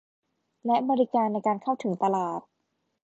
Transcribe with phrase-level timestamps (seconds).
[0.65, 2.41] และบริการในการเข้าถึงตลาด